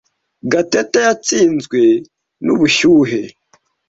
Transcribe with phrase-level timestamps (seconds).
[0.51, 1.81] Gatete yatsinzwe
[2.45, 3.21] nubushyuhe.